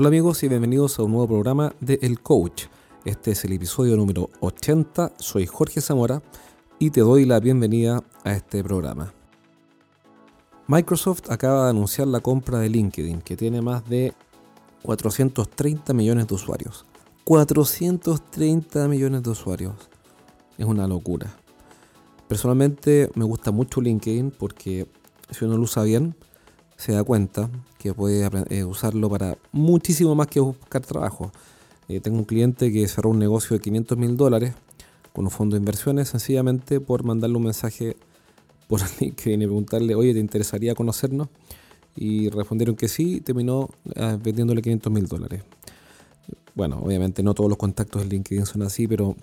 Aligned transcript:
Hola 0.00 0.06
amigos 0.06 0.44
y 0.44 0.48
bienvenidos 0.48 0.96
a 0.96 1.02
un 1.02 1.10
nuevo 1.10 1.26
programa 1.26 1.74
de 1.80 1.98
El 2.02 2.20
Coach. 2.20 2.66
Este 3.04 3.32
es 3.32 3.44
el 3.44 3.52
episodio 3.54 3.96
número 3.96 4.30
80, 4.38 5.14
soy 5.18 5.44
Jorge 5.44 5.80
Zamora 5.80 6.22
y 6.78 6.90
te 6.90 7.00
doy 7.00 7.24
la 7.24 7.40
bienvenida 7.40 8.04
a 8.22 8.32
este 8.32 8.62
programa. 8.62 9.12
Microsoft 10.68 11.28
acaba 11.30 11.64
de 11.64 11.70
anunciar 11.70 12.06
la 12.06 12.20
compra 12.20 12.60
de 12.60 12.68
LinkedIn, 12.68 13.22
que 13.22 13.36
tiene 13.36 13.60
más 13.60 13.88
de 13.88 14.14
430 14.84 15.92
millones 15.94 16.28
de 16.28 16.34
usuarios. 16.36 16.86
430 17.24 18.86
millones 18.86 19.24
de 19.24 19.30
usuarios. 19.30 19.74
Es 20.58 20.64
una 20.64 20.86
locura. 20.86 21.26
Personalmente 22.28 23.10
me 23.16 23.24
gusta 23.24 23.50
mucho 23.50 23.80
LinkedIn 23.80 24.30
porque 24.30 24.86
si 25.32 25.44
uno 25.44 25.56
lo 25.56 25.64
usa 25.64 25.82
bien, 25.82 26.14
se 26.78 26.92
da 26.92 27.02
cuenta 27.02 27.50
que 27.76 27.92
puede 27.92 28.26
eh, 28.50 28.64
usarlo 28.64 29.10
para 29.10 29.36
muchísimo 29.52 30.14
más 30.14 30.28
que 30.28 30.40
buscar 30.40 30.80
trabajo. 30.80 31.32
Eh, 31.88 32.00
tengo 32.00 32.18
un 32.18 32.24
cliente 32.24 32.72
que 32.72 32.86
cerró 32.86 33.10
un 33.10 33.18
negocio 33.18 33.56
de 33.56 33.60
500 33.60 33.98
mil 33.98 34.16
dólares 34.16 34.54
con 35.12 35.24
un 35.24 35.30
fondo 35.30 35.56
de 35.56 35.58
inversiones 35.58 36.08
sencillamente 36.08 36.80
por 36.80 37.02
mandarle 37.02 37.36
un 37.36 37.42
mensaje 37.42 37.96
por 38.68 38.80
LinkedIn 39.00 39.42
y 39.42 39.46
preguntarle, 39.46 39.94
oye, 39.96 40.14
¿te 40.14 40.20
interesaría 40.20 40.74
conocernos? 40.76 41.28
Y 41.96 42.30
respondieron 42.30 42.76
que 42.76 42.86
sí, 42.86 43.20
terminó 43.20 43.70
eh, 43.96 44.16
vendiéndole 44.22 44.62
500 44.62 44.92
mil 44.92 45.06
dólares. 45.08 45.42
Bueno, 46.54 46.78
obviamente 46.80 47.24
no 47.24 47.34
todos 47.34 47.50
los 47.50 47.58
contactos 47.58 48.02
de 48.02 48.08
LinkedIn 48.08 48.46
son 48.46 48.62
así, 48.62 48.86
pero, 48.86 49.16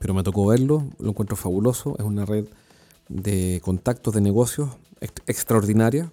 pero 0.00 0.14
me 0.14 0.24
tocó 0.24 0.46
verlo, 0.46 0.84
lo 0.98 1.10
encuentro 1.10 1.36
fabuloso, 1.36 1.94
es 1.96 2.04
una 2.04 2.24
red 2.24 2.46
de 3.08 3.60
contactos 3.62 4.14
de 4.14 4.20
negocios 4.20 4.70
extraordinaria 5.26 6.10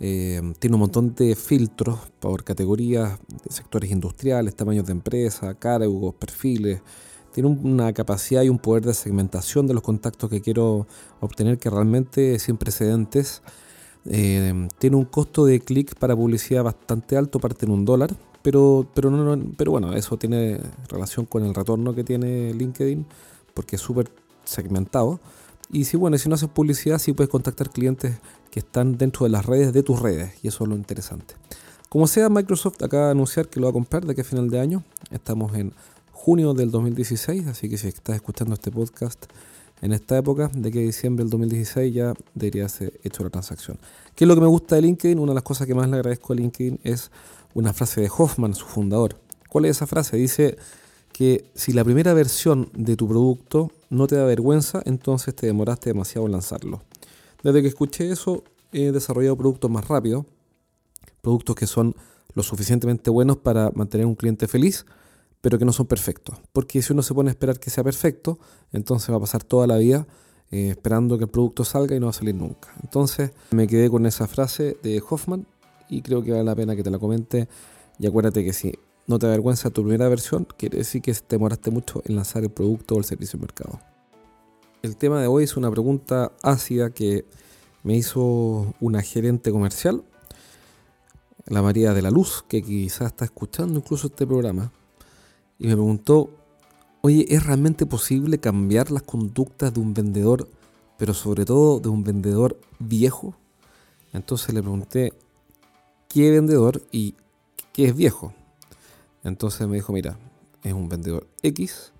eh, 0.00 0.40
tiene 0.58 0.76
un 0.76 0.80
montón 0.80 1.14
de 1.14 1.34
filtros 1.34 1.98
por 2.20 2.44
categorías, 2.44 3.18
sectores 3.48 3.90
industriales, 3.90 4.54
tamaños 4.54 4.86
de 4.86 4.92
empresa, 4.92 5.54
cargos, 5.54 6.14
perfiles. 6.14 6.80
Tiene 7.32 7.48
una 7.48 7.92
capacidad 7.92 8.42
y 8.42 8.48
un 8.48 8.58
poder 8.58 8.84
de 8.84 8.94
segmentación 8.94 9.66
de 9.66 9.74
los 9.74 9.82
contactos 9.82 10.30
que 10.30 10.40
quiero 10.40 10.86
obtener 11.20 11.58
que 11.58 11.70
realmente 11.70 12.34
es 12.34 12.42
sin 12.42 12.56
precedentes. 12.56 13.42
Eh, 14.06 14.68
tiene 14.78 14.96
un 14.96 15.04
costo 15.04 15.44
de 15.44 15.60
clic 15.60 15.96
para 15.98 16.16
publicidad 16.16 16.62
bastante 16.64 17.16
alto, 17.16 17.40
parte 17.40 17.66
en 17.66 17.72
un 17.72 17.84
dólar, 17.84 18.14
pero, 18.42 18.86
pero, 18.94 19.10
no, 19.10 19.52
pero 19.56 19.72
bueno, 19.72 19.94
eso 19.94 20.16
tiene 20.16 20.60
relación 20.88 21.26
con 21.26 21.44
el 21.44 21.54
retorno 21.54 21.94
que 21.94 22.04
tiene 22.04 22.54
LinkedIn, 22.54 23.04
porque 23.52 23.76
es 23.76 23.82
súper 23.82 24.10
segmentado. 24.44 25.20
Y 25.70 25.84
si 25.84 25.96
bueno, 25.96 26.16
si 26.16 26.28
no 26.28 26.34
haces 26.34 26.48
publicidad, 26.48 26.98
sí 26.98 27.12
puedes 27.12 27.30
contactar 27.30 27.70
clientes 27.70 28.16
que 28.50 28.60
están 28.60 28.96
dentro 28.96 29.24
de 29.24 29.30
las 29.30 29.44
redes 29.44 29.72
de 29.72 29.82
tus 29.82 30.00
redes, 30.00 30.32
y 30.42 30.48
eso 30.48 30.64
es 30.64 30.70
lo 30.70 30.76
interesante. 30.76 31.34
Como 31.88 32.06
sea, 32.06 32.28
Microsoft 32.28 32.82
acaba 32.82 33.06
de 33.06 33.10
anunciar 33.12 33.48
que 33.48 33.60
lo 33.60 33.66
va 33.66 33.70
a 33.70 33.72
comprar 33.72 34.04
de 34.04 34.12
aquí 34.12 34.22
a 34.22 34.24
final 34.24 34.48
de 34.48 34.60
año. 34.60 34.84
Estamos 35.10 35.54
en 35.54 35.72
junio 36.12 36.54
del 36.54 36.70
2016, 36.70 37.46
así 37.46 37.68
que 37.68 37.78
si 37.78 37.88
estás 37.88 38.16
escuchando 38.16 38.54
este 38.54 38.70
podcast 38.70 39.26
en 39.80 39.92
esta 39.92 40.18
época, 40.18 40.50
de 40.54 40.70
que 40.70 40.80
diciembre 40.80 41.24
del 41.24 41.30
2016 41.30 41.94
ya 41.94 42.14
debería 42.34 42.68
ser 42.68 42.98
hecho 43.04 43.22
la 43.22 43.30
transacción. 43.30 43.78
¿Qué 44.14 44.24
es 44.24 44.28
lo 44.28 44.34
que 44.34 44.40
me 44.40 44.46
gusta 44.46 44.74
de 44.74 44.82
LinkedIn? 44.82 45.18
Una 45.18 45.32
de 45.32 45.36
las 45.36 45.44
cosas 45.44 45.66
que 45.66 45.74
más 45.74 45.88
le 45.88 45.96
agradezco 45.96 46.32
a 46.32 46.36
LinkedIn 46.36 46.80
es 46.82 47.10
una 47.54 47.72
frase 47.72 48.00
de 48.00 48.10
Hoffman, 48.16 48.54
su 48.54 48.66
fundador. 48.66 49.16
¿Cuál 49.48 49.66
es 49.66 49.76
esa 49.76 49.86
frase? 49.86 50.16
Dice 50.16 50.58
que 51.12 51.44
si 51.54 51.72
la 51.72 51.84
primera 51.84 52.12
versión 52.12 52.70
de 52.74 52.96
tu 52.96 53.08
producto 53.08 53.70
no 53.90 54.06
te 54.06 54.16
da 54.16 54.24
vergüenza, 54.24 54.82
entonces 54.84 55.34
te 55.34 55.46
demoraste 55.46 55.90
demasiado 55.90 56.26
en 56.26 56.32
lanzarlo. 56.32 56.82
Desde 57.42 57.62
que 57.62 57.68
escuché 57.68 58.10
eso, 58.10 58.44
he 58.72 58.92
desarrollado 58.92 59.36
productos 59.36 59.70
más 59.70 59.86
rápido, 59.88 60.26
productos 61.22 61.56
que 61.56 61.66
son 61.66 61.94
lo 62.34 62.42
suficientemente 62.42 63.10
buenos 63.10 63.38
para 63.38 63.70
mantener 63.74 64.06
un 64.06 64.14
cliente 64.14 64.46
feliz, 64.48 64.86
pero 65.40 65.58
que 65.58 65.64
no 65.64 65.72
son 65.72 65.86
perfectos. 65.86 66.36
Porque 66.52 66.82
si 66.82 66.92
uno 66.92 67.02
se 67.02 67.14
pone 67.14 67.30
a 67.30 67.32
esperar 67.32 67.58
que 67.58 67.70
sea 67.70 67.84
perfecto, 67.84 68.38
entonces 68.72 69.10
va 69.10 69.16
a 69.16 69.20
pasar 69.20 69.44
toda 69.44 69.66
la 69.66 69.76
vida 69.78 70.06
eh, 70.50 70.70
esperando 70.70 71.18
que 71.18 71.24
el 71.24 71.30
producto 71.30 71.64
salga 71.64 71.94
y 71.94 72.00
no 72.00 72.06
va 72.06 72.10
a 72.10 72.14
salir 72.14 72.34
nunca. 72.34 72.72
Entonces 72.82 73.32
me 73.50 73.66
quedé 73.66 73.90
con 73.90 74.06
esa 74.06 74.26
frase 74.26 74.76
de 74.82 75.02
Hoffman 75.08 75.46
y 75.88 76.02
creo 76.02 76.22
que 76.22 76.32
vale 76.32 76.44
la 76.44 76.54
pena 76.54 76.76
que 76.76 76.82
te 76.82 76.90
la 76.90 76.98
comente. 76.98 77.48
Y 77.98 78.06
acuérdate 78.06 78.44
que 78.44 78.52
si 78.52 78.72
no 79.08 79.18
te 79.18 79.26
avergüenza 79.26 79.70
tu 79.70 79.82
primera 79.82 80.08
versión, 80.08 80.46
quiere 80.56 80.78
decir 80.78 81.00
que 81.00 81.12
te 81.14 81.36
demoraste 81.36 81.70
mucho 81.70 82.02
en 82.04 82.14
lanzar 82.14 82.44
el 82.44 82.50
producto 82.50 82.94
o 82.94 82.98
el 82.98 83.04
servicio 83.04 83.38
al 83.38 83.40
mercado. 83.40 83.80
El 84.82 84.96
tema 84.96 85.20
de 85.20 85.26
hoy 85.26 85.44
es 85.44 85.56
una 85.56 85.70
pregunta 85.70 86.30
ácida 86.42 86.90
que 86.90 87.24
me 87.82 87.96
hizo 87.96 88.74
una 88.80 89.00
gerente 89.00 89.50
comercial, 89.50 90.04
la 91.46 91.62
María 91.62 91.94
de 91.94 92.02
la 92.02 92.10
Luz, 92.10 92.44
que 92.46 92.62
quizás 92.62 93.08
está 93.08 93.24
escuchando 93.24 93.78
incluso 93.78 94.08
este 94.08 94.26
programa, 94.26 94.70
y 95.58 95.68
me 95.68 95.72
preguntó, 95.72 96.28
oye, 97.00 97.24
¿es 97.30 97.46
realmente 97.46 97.86
posible 97.86 98.38
cambiar 98.38 98.90
las 98.90 99.02
conductas 99.04 99.72
de 99.72 99.80
un 99.80 99.94
vendedor, 99.94 100.46
pero 100.98 101.14
sobre 101.14 101.46
todo 101.46 101.80
de 101.80 101.88
un 101.88 102.04
vendedor 102.04 102.60
viejo? 102.78 103.34
Entonces 104.12 104.54
le 104.54 104.60
pregunté, 104.60 105.14
¿qué 106.10 106.30
vendedor 106.30 106.82
y 106.92 107.14
qué 107.72 107.86
es 107.86 107.96
viejo? 107.96 108.34
Entonces 109.24 109.66
me 109.66 109.76
dijo, 109.76 109.92
mira, 109.92 110.18
es 110.62 110.72
un 110.72 110.88
vendedor 110.88 111.26
X 111.42 111.92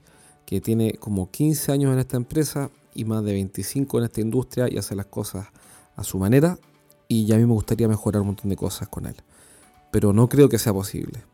que 0.46 0.60
tiene 0.60 0.94
como 0.94 1.30
15 1.30 1.72
años 1.72 1.92
en 1.92 1.98
esta 1.98 2.16
empresa 2.16 2.70
y 2.94 3.04
más 3.04 3.22
de 3.24 3.32
25 3.32 3.98
en 3.98 4.04
esta 4.04 4.20
industria 4.20 4.68
y 4.70 4.78
hace 4.78 4.94
las 4.94 5.06
cosas 5.06 5.46
a 5.94 6.04
su 6.04 6.18
manera 6.18 6.58
y 7.06 7.26
ya 7.26 7.36
a 7.36 7.38
mí 7.38 7.46
me 7.46 7.52
gustaría 7.52 7.88
mejorar 7.88 8.22
un 8.22 8.28
montón 8.28 8.50
de 8.50 8.56
cosas 8.56 8.88
con 8.88 9.06
él. 9.06 9.16
Pero 9.90 10.12
no 10.12 10.28
creo 10.28 10.48
que 10.48 10.58
sea 10.58 10.72
posible. 10.72 11.24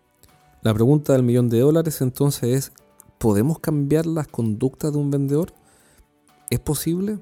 La 0.62 0.72
pregunta 0.72 1.12
del 1.12 1.22
millón 1.22 1.48
de 1.48 1.60
dólares 1.60 2.00
entonces 2.00 2.44
es, 2.44 2.72
¿podemos 3.18 3.58
cambiar 3.58 4.06
las 4.06 4.28
conductas 4.28 4.92
de 4.92 4.98
un 4.98 5.10
vendedor? 5.10 5.52
¿Es 6.50 6.60
posible? 6.60 7.18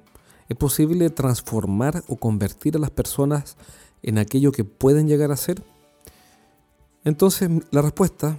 ¿Es 0.48 0.56
posible 0.56 1.10
transformar 1.10 2.04
o 2.08 2.16
convertir 2.16 2.76
a 2.76 2.78
las 2.78 2.90
personas 2.90 3.56
en 4.02 4.18
aquello 4.18 4.52
que 4.52 4.64
pueden 4.64 5.08
llegar 5.08 5.32
a 5.32 5.36
ser? 5.36 5.62
Entonces 7.04 7.50
la 7.70 7.82
respuesta 7.82 8.38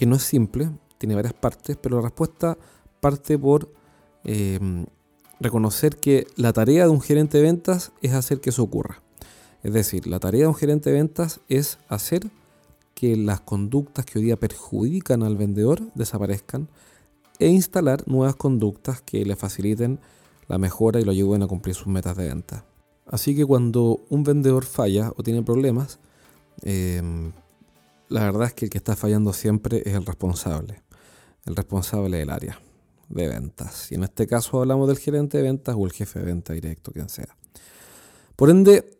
que 0.00 0.06
no 0.06 0.16
es 0.16 0.22
simple, 0.22 0.70
tiene 0.96 1.14
varias 1.14 1.34
partes, 1.34 1.76
pero 1.76 1.96
la 1.96 2.02
respuesta 2.04 2.56
parte 3.00 3.38
por 3.38 3.70
em, 4.24 4.86
reconocer 5.40 5.98
que 5.98 6.26
la 6.36 6.54
tarea 6.54 6.84
de 6.84 6.90
un 6.90 7.02
gerente 7.02 7.36
de 7.36 7.44
ventas 7.44 7.92
es 8.00 8.14
hacer 8.14 8.40
que 8.40 8.48
eso 8.48 8.62
ocurra. 8.62 9.02
Es 9.62 9.74
decir, 9.74 10.06
la 10.06 10.18
tarea 10.18 10.40
de 10.40 10.46
un 10.46 10.54
gerente 10.54 10.88
de 10.88 10.96
ventas 10.96 11.40
es 11.50 11.76
hacer 11.90 12.30
que 12.94 13.14
las 13.14 13.42
conductas 13.42 14.06
que 14.06 14.18
hoy 14.18 14.24
día 14.24 14.40
perjudican 14.40 15.22
al 15.22 15.36
vendedor 15.36 15.82
desaparezcan 15.94 16.68
e 17.38 17.48
instalar 17.48 18.08
nuevas 18.08 18.36
conductas 18.36 19.02
que 19.02 19.26
le 19.26 19.36
faciliten 19.36 20.00
la 20.48 20.56
mejora 20.56 20.98
y 20.98 21.04
lo 21.04 21.10
ayuden 21.10 21.42
a 21.42 21.46
cumplir 21.46 21.74
sus 21.74 21.88
metas 21.88 22.16
de 22.16 22.26
venta. 22.26 22.64
Así 23.06 23.36
que 23.36 23.44
cuando 23.44 24.00
un 24.08 24.24
vendedor 24.24 24.64
falla 24.64 25.12
o 25.14 25.22
tiene 25.22 25.42
problemas, 25.42 25.98
em, 26.62 27.32
la 28.10 28.24
verdad 28.24 28.48
es 28.48 28.54
que 28.54 28.66
el 28.66 28.70
que 28.70 28.78
está 28.78 28.96
fallando 28.96 29.32
siempre 29.32 29.82
es 29.86 29.94
el 29.94 30.04
responsable, 30.04 30.82
el 31.46 31.56
responsable 31.56 32.18
del 32.18 32.30
área 32.30 32.60
de 33.08 33.28
ventas. 33.28 33.90
Y 33.92 33.94
en 33.94 34.04
este 34.04 34.26
caso 34.26 34.60
hablamos 34.60 34.88
del 34.88 34.98
gerente 34.98 35.38
de 35.38 35.44
ventas 35.44 35.76
o 35.78 35.86
el 35.86 35.92
jefe 35.92 36.18
de 36.18 36.24
venta 36.24 36.52
directo, 36.52 36.92
quien 36.92 37.08
sea. 37.08 37.36
Por 38.34 38.50
ende, 38.50 38.98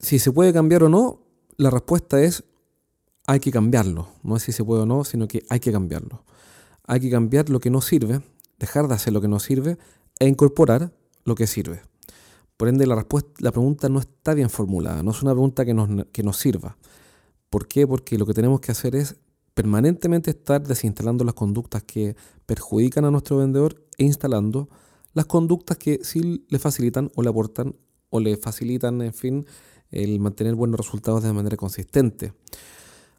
si 0.00 0.18
se 0.18 0.32
puede 0.32 0.52
cambiar 0.52 0.84
o 0.84 0.88
no, 0.88 1.20
la 1.58 1.68
respuesta 1.70 2.22
es 2.22 2.44
hay 3.26 3.38
que 3.38 3.50
cambiarlo. 3.50 4.08
No 4.22 4.36
es 4.36 4.44
si 4.44 4.52
se 4.52 4.64
puede 4.64 4.82
o 4.82 4.86
no, 4.86 5.04
sino 5.04 5.28
que 5.28 5.44
hay 5.50 5.60
que 5.60 5.70
cambiarlo. 5.70 6.24
Hay 6.86 7.00
que 7.00 7.10
cambiar 7.10 7.50
lo 7.50 7.60
que 7.60 7.70
no 7.70 7.82
sirve, 7.82 8.22
dejar 8.58 8.88
de 8.88 8.94
hacer 8.94 9.12
lo 9.12 9.20
que 9.20 9.28
no 9.28 9.40
sirve 9.40 9.76
e 10.18 10.26
incorporar 10.26 10.92
lo 11.24 11.34
que 11.34 11.46
sirve. 11.46 11.82
Por 12.56 12.68
ende, 12.68 12.86
la, 12.86 12.94
respuesta, 12.94 13.30
la 13.40 13.52
pregunta 13.52 13.90
no 13.90 13.98
está 13.98 14.32
bien 14.32 14.48
formulada, 14.48 15.02
no 15.02 15.10
es 15.10 15.22
una 15.22 15.32
pregunta 15.32 15.66
que 15.66 15.74
nos, 15.74 16.06
que 16.12 16.22
nos 16.22 16.38
sirva. 16.38 16.78
¿Por 17.56 17.68
qué? 17.68 17.86
Porque 17.86 18.18
lo 18.18 18.26
que 18.26 18.34
tenemos 18.34 18.60
que 18.60 18.70
hacer 18.70 18.94
es 18.94 19.16
permanentemente 19.54 20.28
estar 20.28 20.62
desinstalando 20.62 21.24
las 21.24 21.32
conductas 21.32 21.82
que 21.84 22.14
perjudican 22.44 23.06
a 23.06 23.10
nuestro 23.10 23.38
vendedor 23.38 23.82
e 23.96 24.04
instalando 24.04 24.68
las 25.14 25.24
conductas 25.24 25.78
que 25.78 26.00
sí 26.02 26.44
le 26.50 26.58
facilitan 26.58 27.10
o 27.14 27.22
le 27.22 27.30
aportan 27.30 27.74
o 28.10 28.20
le 28.20 28.36
facilitan, 28.36 29.00
en 29.00 29.14
fin, 29.14 29.46
el 29.90 30.20
mantener 30.20 30.54
buenos 30.54 30.78
resultados 30.78 31.22
de 31.22 31.32
manera 31.32 31.56
consistente. 31.56 32.34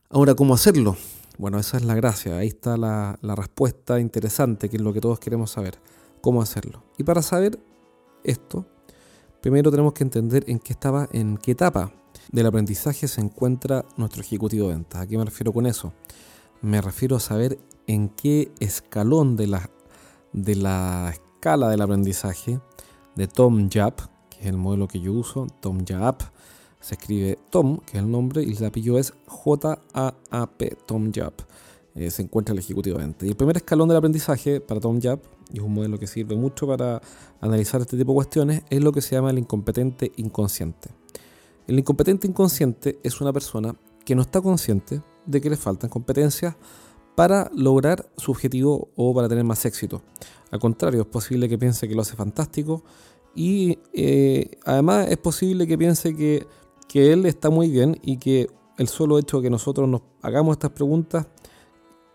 Ahora, 0.07 0.35
¿cómo 0.35 0.53
hacerlo? 0.53 0.95
Bueno, 1.39 1.57
esa 1.57 1.77
es 1.77 1.85
la 1.85 1.95
gracia, 1.95 2.37
ahí 2.37 2.49
está 2.49 2.77
la, 2.77 3.17
respuesta 3.23 3.99
interesante, 3.99 4.69
que 4.69 4.77
es 4.77 4.83
lo 4.83 4.93
que 4.93 5.01
todos 5.01 5.17
queremos 5.17 5.49
saber, 5.49 5.79
cómo 6.21 6.43
hacerlo. 6.43 6.83
Y 6.99 7.03
para 7.03 7.23
saber 7.23 7.57
esto, 8.23 8.67
primero 9.41 9.71
tenemos 9.71 9.93
que 9.93 10.03
entender 10.03 10.43
en 10.47 10.59
qué 10.59 10.73
estaba, 10.73 11.09
en 11.11 11.39
qué 11.39 11.53
etapa 11.53 11.91
del 12.31 12.45
aprendizaje 12.45 13.07
se 13.07 13.21
encuentra 13.21 13.85
nuestro 13.95 14.21
ejecutivo 14.21 14.67
de 14.67 14.75
ventas. 14.75 15.01
¿A 15.01 15.07
qué 15.07 15.17
me 15.17 15.25
refiero 15.25 15.53
con 15.53 15.65
eso? 15.65 15.93
Me 16.61 16.81
refiero 16.81 17.15
a 17.15 17.19
saber 17.19 17.59
en 17.87 18.09
qué 18.09 18.51
escalón 18.59 19.35
de 19.35 19.47
la, 19.47 19.69
de 20.33 20.55
la 20.55 21.11
escala 21.13 21.69
del 21.69 21.81
aprendizaje 21.81 22.59
de 23.15 23.27
Tom 23.27 23.69
Yap, 23.69 23.99
que 24.29 24.41
es 24.41 24.45
el 24.47 24.57
modelo 24.57 24.87
que 24.87 24.99
yo 24.99 25.13
uso, 25.13 25.47
Tom 25.59 25.83
Yap, 25.85 26.21
Se 26.79 26.95
escribe 26.95 27.39
Tom, 27.49 27.79
que 27.79 27.97
es 27.97 28.03
el 28.03 28.11
nombre, 28.11 28.43
y 28.43 28.55
el 28.55 28.65
apellido 28.65 28.99
es 28.99 29.13
J-A-A-P, 29.25 30.77
Tom 30.85 31.11
Yap. 31.11 31.41
Eh, 31.95 32.11
se 32.11 32.21
encuentra 32.21 32.53
el 32.53 32.59
ejecutivo 32.59 32.97
de 32.97 33.05
venta. 33.05 33.25
Y 33.25 33.29
el 33.29 33.35
primer 33.35 33.57
escalón 33.57 33.87
del 33.87 33.97
aprendizaje 33.97 34.61
para 34.61 34.79
Tom 34.79 34.99
Yap, 34.99 35.23
y 35.51 35.57
es 35.57 35.63
un 35.63 35.73
modelo 35.73 35.97
que 35.97 36.05
sirve 36.05 36.35
mucho 36.35 36.67
para 36.67 37.01
analizar 37.41 37.81
este 37.81 37.97
tipo 37.97 38.11
de 38.11 38.15
cuestiones, 38.15 38.63
es 38.69 38.83
lo 38.83 38.91
que 38.91 39.01
se 39.01 39.15
llama 39.15 39.31
el 39.31 39.39
incompetente 39.39 40.11
inconsciente. 40.17 40.89
El 41.67 41.77
incompetente 41.77 42.27
inconsciente 42.27 42.97
es 43.03 43.19
una 43.19 43.33
persona 43.33 43.75
que 44.05 44.15
no 44.15 44.21
está 44.21 44.41
consciente 44.41 45.01
de 45.25 45.41
que 45.41 45.49
le 45.49 45.57
faltan 45.57 45.89
competencias 45.89 46.55
para 47.15 47.51
lograr 47.53 48.09
su 48.15 48.31
objetivo 48.31 48.89
o 48.95 49.13
para 49.13 49.27
tener 49.27 49.43
más 49.43 49.65
éxito. 49.65 50.01
Al 50.49 50.59
contrario, 50.59 51.01
es 51.01 51.07
posible 51.07 51.49
que 51.49 51.57
piense 51.57 51.87
que 51.87 51.95
lo 51.95 52.01
hace 52.01 52.15
fantástico 52.15 52.83
y 53.35 53.79
eh, 53.93 54.51
además 54.65 55.07
es 55.09 55.17
posible 55.17 55.67
que 55.67 55.77
piense 55.77 56.15
que, 56.15 56.47
él 56.93 57.27
está 57.27 57.51
muy 57.51 57.69
bien 57.69 57.99
y 58.01 58.17
que 58.17 58.47
el 58.77 58.87
solo 58.87 59.19
hecho 59.19 59.37
de 59.37 59.43
que 59.43 59.49
nosotros 59.51 59.87
nos 59.87 60.01
hagamos 60.23 60.53
estas 60.53 60.71
preguntas 60.71 61.27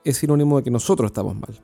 es 0.02 0.16
sinónimo 0.16 0.56
de 0.56 0.64
que 0.64 0.70
nosotros 0.72 1.06
estamos 1.06 1.36
mal. 1.36 1.60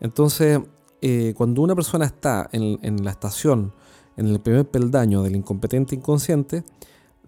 Entonces, 0.00 0.58
eh, 1.02 1.34
cuando 1.36 1.60
una 1.60 1.74
persona 1.74 2.06
está 2.06 2.48
en, 2.52 3.04
la 3.04 3.10
estación, 3.10 3.74
en 4.16 4.28
el 4.28 4.40
primer 4.40 4.66
peldaño 4.66 5.22
del 5.22 5.36
incompetente 5.36 5.94
inconsciente, 5.94 6.64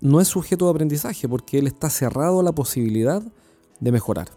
no 0.01 0.21
es 0.21 0.29
sujeto 0.29 0.67
de 0.67 0.71
aprendizaje 0.73 1.29
porque 1.29 1.59
él 1.59 1.67
está 1.67 1.91
cerrado 1.91 2.41
a 2.41 2.43
la 2.43 2.53
posibilidad 2.53 3.23
de 3.81 3.93
mejorar. 3.93 4.29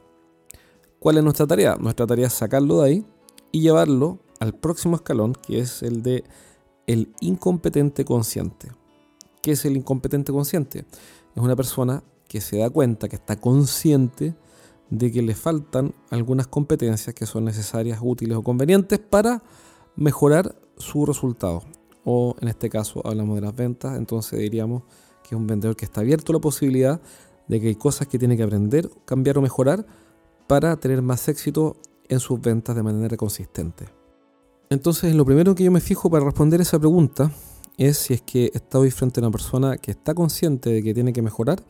¿Cuál 0.99 1.17
es 1.17 1.23
nuestra 1.23 1.47
tarea? 1.47 1.75
Nuestra 1.75 2.07
tarea 2.07 2.27
es 2.27 2.33
sacarlo 2.33 2.81
de 2.81 2.89
ahí 2.89 3.05
y 3.51 3.61
llevarlo 3.61 4.19
al 4.39 4.53
próximo 4.53 4.95
escalón, 4.95 5.33
que 5.33 5.59
es 5.59 5.83
el 5.83 6.03
de 6.03 6.23
el 6.87 7.13
incompetente 7.21 8.03
consciente. 8.05 8.71
¿Qué 9.41 9.51
es 9.51 9.65
el 9.65 9.77
incompetente 9.77 10.31
consciente? 10.31 10.85
Es 11.35 11.41
una 11.41 11.55
persona 11.55 12.03
que 12.27 12.41
se 12.41 12.57
da 12.57 12.69
cuenta, 12.69 13.07
que 13.07 13.15
está 13.15 13.35
consciente 13.35 14.35
de 14.89 15.11
que 15.11 15.21
le 15.21 15.35
faltan 15.35 15.93
algunas 16.09 16.47
competencias 16.47 17.15
que 17.15 17.25
son 17.25 17.45
necesarias, 17.45 17.99
útiles 18.01 18.37
o 18.37 18.43
convenientes 18.43 18.99
para 18.99 19.43
mejorar 19.95 20.55
su 20.77 21.05
resultado. 21.05 21.63
O 22.05 22.35
en 22.41 22.47
este 22.47 22.69
caso 22.69 23.01
hablamos 23.05 23.35
de 23.35 23.41
las 23.41 23.55
ventas, 23.55 23.97
entonces 23.97 24.39
diríamos 24.39 24.83
que 25.23 25.35
es 25.35 25.39
un 25.39 25.47
vendedor 25.47 25.75
que 25.75 25.85
está 25.85 26.01
abierto 26.01 26.31
a 26.31 26.35
la 26.35 26.41
posibilidad 26.41 27.01
de 27.47 27.59
que 27.59 27.67
hay 27.67 27.75
cosas 27.75 28.07
que 28.07 28.19
tiene 28.19 28.37
que 28.37 28.43
aprender, 28.43 28.89
cambiar 29.05 29.37
o 29.37 29.41
mejorar 29.41 29.85
para 30.47 30.75
tener 30.77 31.01
más 31.01 31.27
éxito 31.27 31.77
en 32.09 32.19
sus 32.19 32.39
ventas 32.41 32.75
de 32.75 32.83
manera 32.83 33.17
consistente. 33.17 33.87
Entonces, 34.69 35.13
lo 35.15 35.25
primero 35.25 35.55
que 35.55 35.63
yo 35.63 35.71
me 35.71 35.81
fijo 35.81 36.09
para 36.09 36.25
responder 36.25 36.61
esa 36.61 36.79
pregunta 36.79 37.31
es 37.77 37.97
si 37.97 38.13
es 38.13 38.21
que 38.21 38.51
estoy 38.53 38.91
frente 38.91 39.19
a 39.19 39.23
una 39.23 39.31
persona 39.31 39.77
que 39.77 39.91
está 39.91 40.13
consciente 40.13 40.69
de 40.69 40.83
que 40.83 40.93
tiene 40.93 41.13
que 41.13 41.21
mejorar 41.21 41.63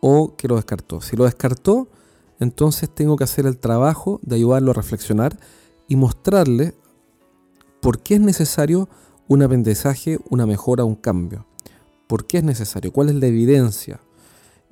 o 0.00 0.36
que 0.36 0.48
lo 0.48 0.56
descartó. 0.56 1.00
Si 1.00 1.16
lo 1.16 1.24
descartó, 1.24 1.88
entonces 2.38 2.88
tengo 2.88 3.16
que 3.16 3.24
hacer 3.24 3.46
el 3.46 3.58
trabajo 3.58 4.20
de 4.22 4.36
ayudarlo 4.36 4.70
a 4.70 4.74
reflexionar 4.74 5.38
y 5.88 5.96
mostrarle 5.96 6.74
por 7.80 8.00
qué 8.00 8.14
es 8.14 8.20
necesario 8.20 8.88
un 9.26 9.42
aprendizaje, 9.42 10.18
una 10.30 10.46
mejora, 10.46 10.84
un 10.84 10.94
cambio. 10.94 11.46
¿Por 12.08 12.26
qué 12.26 12.38
es 12.38 12.44
necesario? 12.44 12.92
¿Cuál 12.92 13.10
es 13.10 13.14
la 13.14 13.26
evidencia? 13.26 14.00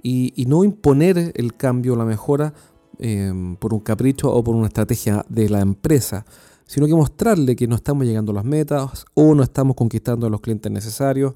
Y, 0.02 0.44
no 0.48 0.64
imponer 0.64 1.32
el 1.34 1.56
cambio 1.56 1.92
o 1.92 1.96
la 1.96 2.04
mejora 2.04 2.54
em, 2.98 3.56
por 3.56 3.74
un 3.74 3.80
capricho 3.80 4.32
o 4.32 4.42
por 4.42 4.54
una 4.54 4.68
estrategia 4.68 5.24
de 5.28 5.48
la 5.48 5.60
empresa, 5.60 6.24
sino 6.66 6.86
que 6.86 6.94
mostrarle 6.94 7.54
que 7.54 7.68
no 7.68 7.76
estamos 7.76 8.06
llegando 8.06 8.32
a 8.32 8.36
las 8.36 8.44
metas 8.44 9.04
o 9.14 9.34
no 9.34 9.42
estamos 9.42 9.76
conquistando 9.76 10.26
a 10.26 10.30
los 10.30 10.40
clientes 10.40 10.70
necesarios 10.72 11.34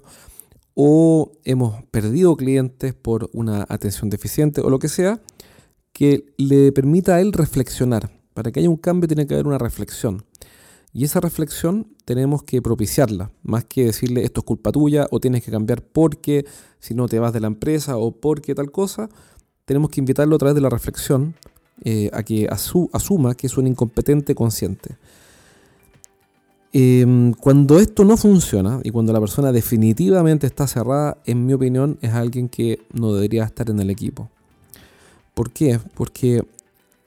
o 0.73 1.31
hemos 1.43 1.83
perdido 1.85 2.35
clientes 2.35 2.93
por 2.93 3.29
una 3.33 3.65
atención 3.69 4.09
deficiente 4.09 4.61
o 4.61 4.69
lo 4.69 4.79
que 4.79 4.89
sea, 4.89 5.21
que 5.93 6.33
le 6.37 6.71
permita 6.71 7.15
a 7.15 7.21
él 7.21 7.33
reflexionar. 7.33 8.09
Para 8.33 8.51
que 8.51 8.61
haya 8.61 8.69
un 8.69 8.77
cambio 8.77 9.07
tiene 9.07 9.27
que 9.27 9.33
haber 9.33 9.47
una 9.47 9.57
reflexión. 9.57 10.23
Y 10.93 11.05
esa 11.05 11.21
reflexión 11.21 11.87
tenemos 12.03 12.43
que 12.43 12.61
propiciarla, 12.61 13.31
más 13.43 13.63
que 13.63 13.85
decirle 13.85 14.23
esto 14.23 14.41
es 14.41 14.45
culpa 14.45 14.71
tuya 14.71 15.07
o 15.11 15.19
tienes 15.19 15.43
que 15.43 15.51
cambiar 15.51 15.81
porque 15.81 16.45
si 16.79 16.93
no 16.93 17.07
te 17.07 17.19
vas 17.19 17.31
de 17.31 17.39
la 17.39 17.47
empresa 17.47 17.97
o 17.97 18.11
porque 18.11 18.55
tal 18.55 18.71
cosa. 18.71 19.09
Tenemos 19.65 19.89
que 19.89 20.01
invitarlo 20.01 20.35
a 20.35 20.39
través 20.39 20.55
de 20.55 20.61
la 20.61 20.69
reflexión 20.69 21.35
eh, 21.83 22.09
a 22.11 22.23
que 22.23 22.47
asuma 22.49 23.35
que 23.35 23.47
es 23.47 23.57
un 23.57 23.67
incompetente 23.67 24.35
consciente. 24.35 24.97
Em, 26.73 27.33
cuando 27.33 27.79
esto 27.79 28.05
no 28.05 28.15
funciona 28.15 28.79
y 28.83 28.91
cuando 28.91 29.11
la 29.11 29.19
persona 29.19 29.51
definitivamente 29.51 30.47
está 30.47 30.67
cerrada, 30.67 31.17
en 31.25 31.45
mi 31.45 31.53
opinión 31.53 31.97
es 32.01 32.13
alguien 32.13 32.47
que 32.49 32.79
no 32.93 33.13
debería 33.13 33.43
estar 33.43 33.69
en 33.69 33.79
el 33.79 33.89
equipo. 33.89 34.29
¿Por 35.33 35.51
qué? 35.51 35.79
Porque 35.95 36.43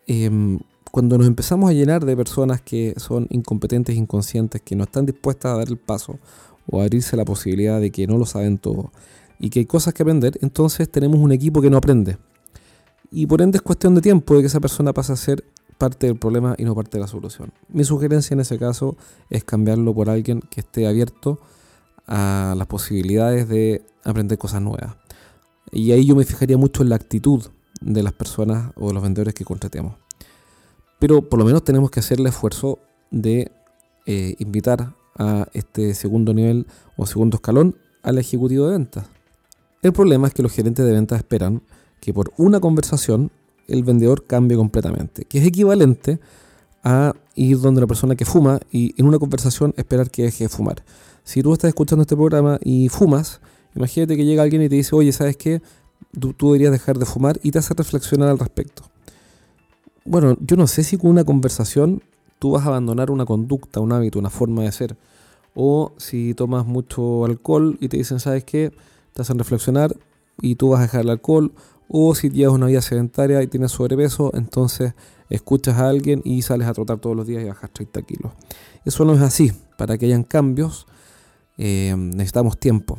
em, 0.07 0.59
cuando 0.95 1.19
nos 1.19 1.27
empezamos 1.27 1.69
a 1.69 1.73
llenar 1.73 2.05
de 2.05 2.17
personas 2.17 2.63
que 2.63 2.95
son 2.99 3.27
incompetentes, 3.31 3.97
inconscientes, 3.97 4.63
que 4.63 4.77
no 4.77 4.85
están 4.85 5.05
dispuestas 5.05 5.53
a 5.53 5.57
dar 5.57 5.67
el 5.67 5.77
paso 5.77 6.21
o 6.71 6.81
a 6.81 6.85
abrirse 6.85 7.17
la 7.17 7.25
posibilidad 7.25 7.81
de 7.81 7.91
que 7.91 8.07
no 8.07 8.17
lo 8.17 8.27
saben 8.27 8.59
todo 8.59 8.93
y 9.41 9.51
que 9.51 9.59
hay 9.59 9.67
cosas 9.67 9.93
que 9.93 10.05
aprender, 10.05 10.39
entonces 10.41 10.89
tenemos 10.89 11.19
un 11.19 11.33
equipo 11.33 11.61
que 11.61 11.69
no 11.69 11.79
aprende. 11.79 12.17
Y 13.11 13.27
por 13.27 13.43
ende 13.43 13.59
es 13.59 13.63
cuestión 13.63 13.97
de 13.97 14.03
tiempo 14.03 14.37
de 14.37 14.43
que 14.43 14.47
esa 14.47 14.61
persona 14.61 14.93
pase 14.93 15.13
a 15.13 15.17
ser 15.17 15.45
parte 15.79 16.07
del 16.07 16.17
problema 16.17 16.55
y 16.59 16.65
no 16.65 16.77
parte 16.77 16.97
de 16.99 17.01
la 17.01 17.09
solución. 17.09 17.53
Mi 17.71 17.83
sugerencia 17.83 18.35
en 18.35 18.39
ese 18.39 18.57
caso 18.57 18.97
es 19.31 19.43
cambiarlo 19.43 19.93
por 19.97 20.09
alguien 20.09 20.43
que 20.49 20.61
esté 20.61 20.87
abierto 20.87 21.41
a 22.07 22.55
las 22.57 22.69
posibilidades 22.69 23.49
de 23.49 23.83
aprender 24.05 24.39
cosas 24.39 24.63
nuevas. 24.63 24.95
Y 25.73 25.91
ahí 25.91 26.07
yo 26.07 26.15
me 26.15 26.25
fijaría 26.25 26.57
mucho 26.57 26.85
en 26.85 26.91
la 26.91 26.95
actitud 26.95 27.43
de 27.81 28.03
las 28.05 28.13
personas 28.13 28.71
o 28.77 28.87
de 28.87 28.95
los 28.95 29.03
vendedores 29.03 29.35
que 29.35 29.45
contratemos. 29.45 30.04
Pero 30.99 31.29
por 31.29 31.39
lo 31.39 31.45
menos 31.45 31.65
tenemos 31.65 31.91
que 31.91 32.01
hacer 32.01 32.21
el 32.21 32.27
esfuerzo 32.27 32.79
de 33.11 33.51
eh, 34.07 34.35
invitar 34.39 34.95
a 35.17 35.47
este 35.53 35.95
segundo 35.95 36.35
nivel 36.35 36.67
o 36.97 37.07
segundo 37.07 37.37
escalón 37.37 37.77
al 38.03 38.19
ejecutivo 38.19 38.67
de 38.67 38.73
ventas. 38.73 39.07
El 39.83 39.93
problema 39.93 40.29
es 40.29 40.35
que 40.35 40.43
los 40.43 40.53
gerentes 40.53 40.85
de 40.85 40.93
ventas 40.93 41.19
esperan 41.19 41.63
que 42.01 42.13
por 42.13 42.33
una 42.37 42.61
conversación 42.61 43.31
el 43.69 43.83
vendedor 43.83 44.27
cambie 44.27 44.57
completamente, 44.57 45.25
que 45.25 45.39
es 45.39 45.47
equivalente 45.47 46.21
a 46.83 47.15
ir 47.35 47.61
donde 47.61 47.81
la 47.81 47.87
persona 47.87 48.15
que 48.15 48.25
fuma 48.25 48.61
y 48.71 48.95
en 49.01 49.07
una 49.07 49.19
conversación 49.19 49.73
esperar 49.77 50.11
que 50.11 50.25
deje 50.25 50.45
de 50.45 50.49
fumar. 50.49 50.85
Si 51.23 51.43
tú 51.43 51.53
estás 51.53 51.69
escuchando 51.69 52.03
este 52.03 52.15
programa 52.15 52.59
y 52.63 52.89
fumas, 52.91 53.41
imagínate 53.75 54.17
que 54.17 54.25
llega 54.27 54.43
alguien 54.43 54.63
y 54.63 54.69
te 54.69 54.75
dice, 54.75 54.95
oye, 54.95 55.13
¿sabes 55.13 55.37
qué? 55.37 55.63
Tú, 56.19 56.35
tú 56.35 56.49
deberías 56.49 56.73
dejar 56.73 56.99
de 56.99 57.07
fumar 57.07 57.41
y 57.43 57.51
te 57.51 57.59
hace 57.59 57.73
reflexionar 57.73 58.29
al 58.29 58.39
respecto 58.39 58.94
bueno, 60.05 60.37
yo 60.41 60.57
no 60.57 60.67
sé 60.67 60.85
si 60.85 60.97
con 60.99 61.11
una 61.11 61.25
conversación 61.25 62.03
tú 62.39 62.53
vas 62.53 62.65
a 62.65 62.69
abandonar 62.69 63.11
una 63.11 63.25
conducta, 63.25 63.81
un 63.81 63.93
hábito, 63.93 64.19
una 64.19 64.31
forma 64.31 64.63
de 64.63 64.73
ser. 64.73 64.97
O 65.55 65.93
si 65.97 66.35
tomas 66.35 66.67
mucho 66.67 67.25
alcohol 67.25 67.79
y 67.81 67.89
te 67.89 67.97
dicen, 67.97 68.21
¿sabes 68.21 68.45
qué? 68.45 68.73
Te 69.13 69.23
hacen 69.23 69.39
reflexionar 69.39 69.97
y 70.41 70.57
tú 70.57 70.71
vas 70.71 70.81
a 70.81 70.83
dejar 70.83 71.03
el 71.03 71.11
alcohol. 71.11 71.53
O 71.89 72.15
si 72.15 72.31
llevas 72.31 72.55
una 72.55 72.67
vida 72.67 72.83
sedentaria 72.83 73.43
y 73.43 73.47
tienes 73.47 73.73
sobrepeso, 73.73 74.31
entonces 74.35 74.95
escuchas 75.31 75.79
a 75.79 75.89
alguien 75.89 76.21
y 76.25 76.43
sales 76.43 76.69
a 76.69 76.75
trotar 76.75 76.99
todos 76.99 77.17
los 77.17 77.27
días 77.27 77.43
y 77.43 77.47
bajas 77.47 77.71
30 77.73 78.03
kilos. 78.03 78.33
Eso 78.85 79.05
no 79.05 79.15
es 79.15 79.21
así. 79.21 79.53
Para 79.79 79.97
que 79.97 80.07
hayan 80.07 80.25
cambios 80.25 80.87
eh, 81.57 81.95
necesitamos 81.97 82.59
tiempo. 82.59 82.99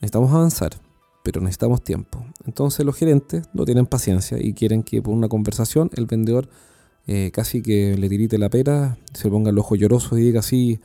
Necesitamos 0.00 0.32
avanzar 0.32 0.72
pero 1.22 1.40
necesitamos 1.40 1.82
tiempo. 1.82 2.24
Entonces 2.46 2.84
los 2.84 2.96
gerentes 2.96 3.48
no 3.52 3.64
tienen 3.64 3.86
paciencia 3.86 4.38
y 4.40 4.54
quieren 4.54 4.82
que 4.82 5.02
por 5.02 5.14
una 5.14 5.28
conversación 5.28 5.90
el 5.94 6.06
vendedor 6.06 6.48
eh, 7.06 7.30
casi 7.32 7.62
que 7.62 7.96
le 7.96 8.08
tirite 8.08 8.38
la 8.38 8.50
pera, 8.50 8.98
se 9.12 9.28
ponga 9.30 9.50
el 9.50 9.58
ojo 9.58 9.74
lloroso 9.74 10.16
y 10.16 10.22
diga 10.22 10.40
así, 10.40 10.80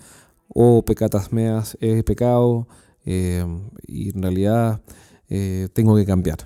oh 0.48 0.84
pecatas 0.84 1.32
meas, 1.32 1.77
es 1.82 2.04
pecado 2.04 2.68
eh, 3.06 3.46
y 3.86 4.10
en 4.10 4.22
realidad 4.22 4.82
eh, 5.30 5.70
tengo 5.74 5.96
que 5.96 6.06
cambiar. 6.06 6.38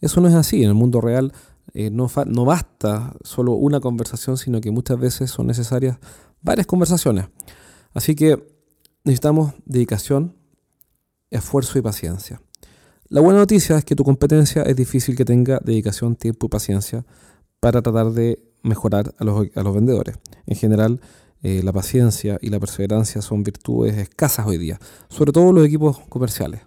Eso 0.00 0.20
no 0.20 0.28
es 0.28 0.34
así, 0.34 0.62
en 0.62 0.68
el 0.68 0.74
mundo 0.74 1.00
real 1.00 1.32
no, 1.92 2.10
no 2.26 2.44
basta 2.44 3.14
solo 3.22 3.52
una 3.52 3.78
conversación, 3.78 4.36
sino 4.36 4.60
que 4.60 4.72
muchas 4.72 4.98
veces 4.98 5.30
son 5.30 5.46
necesarias 5.46 5.98
varias 6.42 6.66
conversaciones. 6.66 7.26
Así 7.94 8.16
que 8.16 8.42
necesitamos 9.04 9.54
dedicación, 9.64 10.34
esfuerzo 11.30 11.78
y 11.78 11.82
paciencia. 11.82 12.40
La 13.10 13.22
buena 13.22 13.38
noticia 13.38 13.78
es 13.78 13.86
que 13.86 13.96
tu 13.96 14.04
competencia 14.04 14.62
es 14.64 14.76
difícil 14.76 15.16
que 15.16 15.24
tenga 15.24 15.60
dedicación, 15.64 16.14
tiempo 16.14 16.44
y 16.44 16.50
paciencia 16.50 17.06
para 17.58 17.80
tratar 17.80 18.10
de 18.10 18.38
mejorar 18.62 19.14
a 19.18 19.24
los, 19.24 19.74
vendedores. 19.74 20.16
En 20.46 20.56
general, 20.56 21.00
eh, 21.42 21.62
la 21.64 21.72
paciencia 21.72 22.38
y 22.42 22.50
la 22.50 22.60
perseverancia 22.60 23.22
son 23.22 23.44
virtudes 23.44 23.96
escasas 23.96 24.46
hoy 24.46 24.58
día, 24.58 24.78
sobre 25.08 25.32
todo 25.32 25.54
los 25.54 25.64
equipos 25.64 26.00
comerciales. 26.10 26.60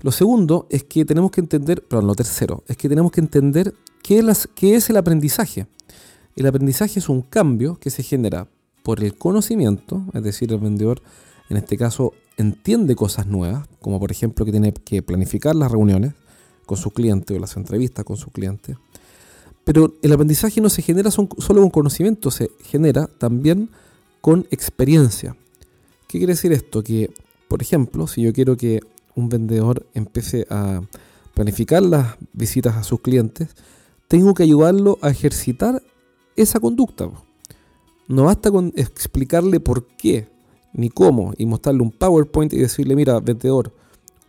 Lo 0.00 0.12
segundo 0.12 0.66
es 0.70 0.84
que 0.84 1.04
tenemos 1.04 1.30
que 1.30 1.42
entender, 1.42 1.82
perdón, 1.82 2.06
lo 2.06 2.14
tercero, 2.14 2.64
es 2.66 2.78
que 2.78 2.88
tenemos 2.88 3.12
que 3.12 3.20
entender 3.20 3.74
qué 4.02 4.20
es, 4.20 4.48
qué 4.54 4.76
es 4.76 4.88
el 4.88 4.96
aprendizaje. 4.96 5.66
El 6.36 6.46
aprendizaje 6.46 7.00
es 7.00 7.10
un 7.10 7.20
cambio 7.20 7.76
que 7.78 7.90
se 7.90 8.02
genera 8.02 8.48
por 8.82 9.04
el 9.04 9.14
conocimiento, 9.18 10.04
es 10.14 10.22
decir, 10.22 10.50
el 10.54 10.58
vendedor 10.58 11.02
en 11.48 11.56
este 11.56 11.76
caso 11.76 12.12
entiende 12.36 12.96
cosas 12.96 13.26
nuevas, 13.26 13.68
como 13.80 14.00
por 14.00 14.10
ejemplo 14.10 14.44
que 14.44 14.50
tiene 14.50 14.72
que 14.72 15.02
planificar 15.02 15.54
las 15.54 15.70
reuniones 15.70 16.14
con 16.66 16.78
sus 16.78 16.92
clientes 16.92 17.36
o 17.36 17.40
las 17.40 17.56
entrevistas 17.56 18.04
con 18.04 18.16
sus 18.16 18.32
clientes. 18.32 18.76
Pero 19.64 19.94
el 20.02 20.12
aprendizaje 20.12 20.60
no 20.60 20.68
se 20.68 20.82
genera 20.82 21.10
solo 21.10 21.60
con 21.60 21.70
conocimiento, 21.70 22.30
se 22.30 22.50
genera 22.64 23.06
también 23.06 23.70
con 24.20 24.46
experiencia. 24.50 25.36
¿Qué 26.06 26.18
quiere 26.18 26.34
decir 26.34 26.52
esto? 26.52 26.82
Que, 26.82 27.10
por 27.48 27.62
ejemplo, 27.62 28.06
si 28.06 28.22
yo 28.22 28.32
quiero 28.32 28.56
que 28.56 28.80
un 29.14 29.28
vendedor 29.28 29.86
empiece 29.94 30.46
a 30.50 30.82
planificar 31.34 31.82
las 31.82 32.16
visitas 32.32 32.76
a 32.76 32.82
sus 32.82 33.00
clientes, 33.00 33.48
tengo 34.08 34.34
que 34.34 34.42
ayudarlo 34.42 34.98
a 35.00 35.10
ejercitar 35.10 35.82
esa 36.36 36.60
conducta. 36.60 37.10
No 38.06 38.24
basta 38.24 38.50
con 38.50 38.72
explicarle 38.76 39.60
por 39.60 39.86
qué 39.86 40.28
ni 40.74 40.90
cómo 40.90 41.32
y 41.38 41.46
mostrarle 41.46 41.82
un 41.82 41.90
PowerPoint 41.90 42.52
y 42.52 42.58
decirle, 42.58 42.94
mira, 42.94 43.20
vendedor 43.20 43.72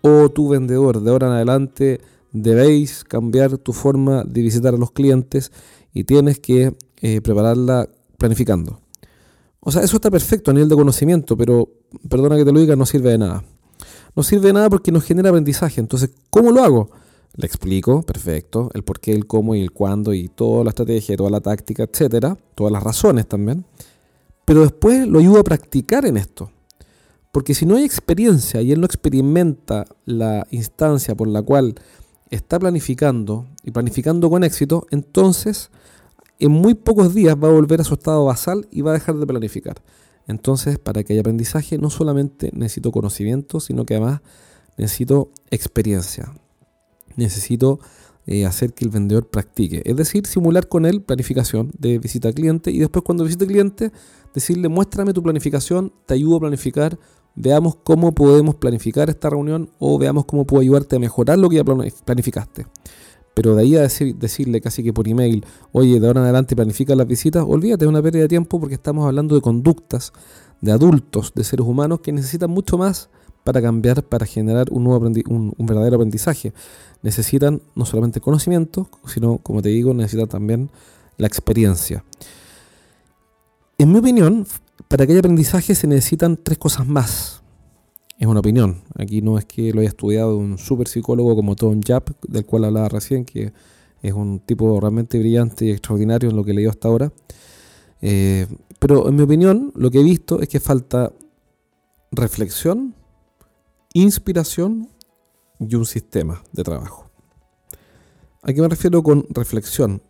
o 0.01 0.29
tu 0.29 0.49
vendedor, 0.49 1.01
de 1.01 1.11
ahora 1.11 1.27
en 1.27 1.33
adelante 1.33 1.99
debéis 2.31 3.03
cambiar 3.03 3.57
tu 3.57 3.73
forma 3.73 4.23
de 4.23 4.41
visitar 4.41 4.73
a 4.73 4.77
los 4.77 4.91
clientes 4.91 5.51
y 5.93 6.03
tienes 6.03 6.39
que 6.39 6.75
eh, 7.01 7.21
prepararla 7.21 7.89
planificando. 8.17 8.79
O 9.61 9.71
sea, 9.71 9.81
eso 9.81 9.95
está 9.95 10.11
perfecto 10.11 10.51
a 10.51 10.53
nivel 10.53 10.69
de 10.69 10.75
conocimiento, 10.75 11.35
pero 11.35 11.69
perdona 12.07 12.35
que 12.35 12.45
te 12.45 12.51
lo 12.51 12.59
diga, 12.59 12.75
no 12.75 12.85
sirve 12.85 13.11
de 13.11 13.17
nada. 13.17 13.43
No 14.15 14.21
sirve 14.21 14.47
de 14.47 14.53
nada 14.53 14.69
porque 14.69 14.91
nos 14.91 15.03
genera 15.03 15.29
aprendizaje. 15.29 15.81
Entonces, 15.81 16.11
¿cómo 16.29 16.51
lo 16.51 16.63
hago? 16.63 16.89
Le 17.35 17.47
explico, 17.47 18.03
perfecto, 18.03 18.69
el 18.73 18.83
por 18.83 18.99
qué, 18.99 19.11
el 19.13 19.25
cómo 19.25 19.55
y 19.55 19.61
el 19.61 19.71
cuándo 19.71 20.13
y 20.13 20.27
toda 20.27 20.63
la 20.63 20.69
estrategia, 20.69 21.17
toda 21.17 21.29
la 21.29 21.41
táctica, 21.41 21.83
etcétera, 21.83 22.37
todas 22.53 22.71
las 22.71 22.83
razones 22.83 23.27
también. 23.27 23.65
Pero 24.45 24.61
después 24.61 25.07
lo 25.07 25.19
ayudo 25.19 25.39
a 25.39 25.43
practicar 25.43 26.05
en 26.05 26.17
esto. 26.17 26.51
Porque 27.31 27.53
si 27.53 27.65
no 27.65 27.75
hay 27.75 27.83
experiencia 27.83 28.61
y 28.61 28.71
él 28.71 28.79
no 28.79 28.85
experimenta 28.85 29.85
la 30.05 30.47
instancia 30.51 31.15
por 31.15 31.27
la 31.27 31.41
cual 31.41 31.75
está 32.29 32.59
planificando 32.59 33.47
y 33.63 33.71
planificando 33.71 34.29
con 34.29 34.43
éxito, 34.43 34.87
entonces 34.91 35.69
en 36.39 36.51
muy 36.51 36.75
pocos 36.75 37.13
días 37.13 37.35
va 37.35 37.49
a 37.49 37.51
volver 37.51 37.81
a 37.81 37.83
su 37.83 37.95
estado 37.95 38.25
basal 38.25 38.67
y 38.71 38.81
va 38.81 38.91
a 38.91 38.93
dejar 38.93 39.15
de 39.15 39.27
planificar. 39.27 39.81
Entonces, 40.27 40.79
para 40.79 41.03
que 41.03 41.13
haya 41.13 41.19
aprendizaje, 41.19 41.77
no 41.77 41.89
solamente 41.89 42.51
necesito 42.53 42.91
conocimiento, 42.91 43.59
sino 43.59 43.85
que 43.85 43.95
además 43.95 44.21
necesito 44.77 45.29
experiencia 45.51 46.33
necesito 47.15 47.79
eh, 48.25 48.45
hacer 48.45 48.73
que 48.73 48.85
el 48.85 48.91
vendedor 48.91 49.27
practique. 49.29 49.81
Es 49.85 49.95
decir, 49.95 50.25
simular 50.25 50.67
con 50.67 50.85
él 50.85 51.01
planificación 51.01 51.71
de 51.77 51.99
visita 51.99 52.27
al 52.27 52.33
cliente 52.33 52.71
y 52.71 52.79
después 52.79 53.03
cuando 53.03 53.23
visite 53.23 53.45
al 53.45 53.49
cliente, 53.49 53.91
decirle, 54.35 54.69
muéstrame 54.69 55.13
tu 55.13 55.23
planificación, 55.23 55.91
te 56.05 56.13
ayudo 56.13 56.35
a 56.35 56.39
planificar, 56.41 56.99
veamos 57.35 57.75
cómo 57.83 58.13
podemos 58.13 58.55
planificar 58.55 59.09
esta 59.09 59.29
reunión 59.29 59.69
o 59.79 59.97
veamos 59.97 60.25
cómo 60.25 60.45
puedo 60.45 60.61
ayudarte 60.61 60.97
a 60.97 60.99
mejorar 60.99 61.39
lo 61.39 61.49
que 61.49 61.55
ya 61.55 61.63
planificaste. 61.63 62.67
Pero 63.33 63.55
de 63.55 63.63
ahí 63.63 63.75
a 63.75 63.81
decir, 63.81 64.15
decirle 64.15 64.61
casi 64.61 64.83
que 64.83 64.93
por 64.93 65.07
email, 65.07 65.45
oye, 65.71 65.99
de 65.99 66.07
ahora 66.07 66.19
en 66.21 66.25
adelante 66.25 66.55
planifica 66.55 66.95
las 66.95 67.07
visitas, 67.07 67.43
olvídate, 67.45 67.85
de 67.85 67.89
una 67.89 68.01
pérdida 68.01 68.23
de 68.23 68.29
tiempo 68.29 68.59
porque 68.59 68.75
estamos 68.75 69.05
hablando 69.05 69.35
de 69.35 69.41
conductas 69.41 70.13
de 70.61 70.71
adultos, 70.71 71.33
de 71.35 71.43
seres 71.43 71.65
humanos 71.65 71.99
que 72.01 72.11
necesitan 72.11 72.49
mucho 72.49 72.77
más 72.77 73.09
para 73.43 73.61
cambiar, 73.61 74.03
para 74.03 74.25
generar 74.25 74.67
un, 74.71 74.83
nuevo 74.83 75.05
un, 75.05 75.53
verdadero 75.59 75.97
aprendizaje. 75.97 76.53
Necesitan 77.03 77.61
no 77.75 77.85
solamente 77.85 78.21
conocimiento, 78.21 78.89
sino, 79.05 79.37
como 79.37 79.61
te 79.61 79.69
digo, 79.69 79.93
necesitan 79.93 80.27
también 80.27 80.71
la 81.17 81.27
experiencia. 81.27 82.03
En 83.77 83.91
mi 83.91 83.99
opinión, 83.99 84.47
para 84.87 85.05
que 85.05 85.11
haya 85.11 85.19
aprendizaje 85.19 85.75
se 85.75 85.85
necesitan 85.87 86.37
tres 86.37 86.57
cosas 86.57 86.87
más. 86.87 87.43
Es 88.17 88.25
una 88.25 88.39
opinión. 88.39 88.83
Aquí 88.97 89.21
no 89.21 89.37
es 89.37 89.43
que 89.43 89.73
lo 89.73 89.81
haya 89.81 89.89
estudiado 89.89 90.37
un 90.37 90.57
super 90.57 90.87
psicólogo 90.87 91.35
como 91.35 91.57
Tom 91.57 91.81
Japp, 91.85 92.09
del 92.25 92.45
cual 92.45 92.63
hablaba 92.63 92.87
recién, 92.87 93.25
que 93.25 93.51
es 94.01 94.13
un 94.13 94.39
tipo 94.39 94.79
realmente 94.79 95.19
brillante 95.19 95.65
y 95.65 95.71
extraordinario 95.71 96.29
en 96.29 96.37
lo 96.37 96.45
que 96.45 96.53
leído 96.53 96.69
hasta 96.69 96.87
ahora. 96.87 97.11
Eh, 98.01 98.47
pero 98.79 99.09
en 99.09 99.15
mi 99.15 99.23
opinión, 99.23 99.73
lo 99.75 99.91
que 99.91 99.99
he 99.99 100.03
visto 100.03 100.41
es 100.41 100.47
que 100.47 100.61
falta 100.61 101.11
reflexión, 102.11 102.95
inspiración 103.93 104.89
y 105.59 105.75
un 105.75 105.85
sistema 105.85 106.41
de 106.53 106.63
trabajo. 106.63 107.09
¿A 108.41 108.53
qué 108.53 108.61
me 108.61 108.69
refiero 108.69 109.03
con 109.03 109.25
reflexión? 109.29 110.01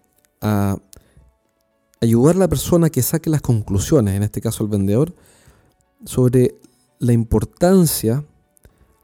A 0.42 0.78
ayudar 2.06 2.36
a 2.36 2.40
la 2.40 2.48
persona 2.48 2.90
que 2.90 3.02
saque 3.02 3.30
las 3.30 3.42
conclusiones, 3.42 4.16
en 4.16 4.24
este 4.24 4.42
caso 4.42 4.64
el 4.64 4.70
vendedor, 4.70 5.14
sobre 6.06 6.56
la 7.00 7.14
importancia 7.14 8.24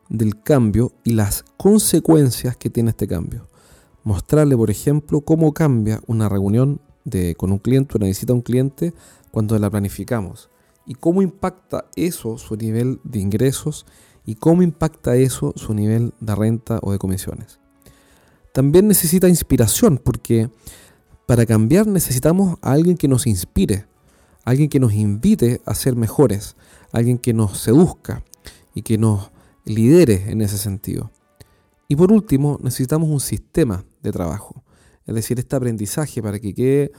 del 0.09 0.41
cambio 0.41 0.91
y 1.03 1.11
las 1.11 1.43
consecuencias 1.57 2.57
que 2.57 2.69
tiene 2.69 2.91
este 2.91 3.07
cambio. 3.07 3.47
Mostrarle, 4.03 4.57
por 4.57 4.69
ejemplo, 4.69 5.21
cómo 5.21 5.53
cambia 5.53 6.01
una 6.07 6.27
reunión 6.27 6.81
de, 7.05 7.35
con 7.35 7.51
un 7.51 7.59
cliente, 7.59 7.97
una 7.97 8.07
visita 8.07 8.33
a 8.33 8.35
un 8.35 8.41
cliente, 8.41 8.93
cuando 9.31 9.57
la 9.57 9.69
planificamos. 9.69 10.49
Y 10.85 10.95
cómo 10.95 11.21
impacta 11.21 11.85
eso 11.95 12.37
su 12.37 12.55
nivel 12.55 12.99
de 13.03 13.19
ingresos 13.19 13.85
y 14.25 14.35
cómo 14.35 14.61
impacta 14.61 15.15
eso 15.15 15.53
su 15.55 15.73
nivel 15.73 16.13
de 16.19 16.35
renta 16.35 16.79
o 16.81 16.91
de 16.91 16.97
comisiones. 16.97 17.59
También 18.53 18.87
necesita 18.87 19.29
inspiración 19.29 19.97
porque 20.03 20.49
para 21.31 21.45
cambiar 21.45 21.87
necesitamos 21.87 22.59
a 22.61 22.73
alguien 22.73 22.97
que 22.97 23.07
nos 23.07 23.25
inspire, 23.25 23.85
alguien 24.43 24.67
que 24.67 24.81
nos 24.81 24.91
invite 24.91 25.61
a 25.65 25.75
ser 25.75 25.95
mejores, 25.95 26.57
alguien 26.91 27.17
que 27.17 27.33
nos 27.33 27.57
seduzca 27.57 28.21
y 28.75 28.81
que 28.81 28.97
nos 28.97 29.31
lidere 29.63 30.29
en 30.29 30.41
ese 30.41 30.57
sentido. 30.57 31.09
Y 31.87 31.95
por 31.95 32.11
último, 32.11 32.59
necesitamos 32.61 33.07
un 33.07 33.21
sistema 33.21 33.85
de 34.03 34.11
trabajo, 34.11 34.61
es 35.05 35.15
decir, 35.15 35.39
este 35.39 35.55
aprendizaje 35.55 36.21
para 36.21 36.37
que 36.37 36.53
quede 36.53 36.91